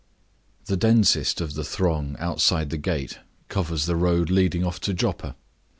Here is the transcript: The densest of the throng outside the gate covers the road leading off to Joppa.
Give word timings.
The 0.65 0.77
densest 0.77 1.41
of 1.41 1.53
the 1.53 1.63
throng 1.63 2.15
outside 2.17 2.71
the 2.71 2.79
gate 2.79 3.19
covers 3.49 3.85
the 3.85 3.95
road 3.95 4.31
leading 4.31 4.65
off 4.65 4.79
to 4.79 4.95
Joppa. 4.95 5.35